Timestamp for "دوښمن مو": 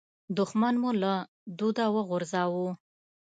0.37-0.91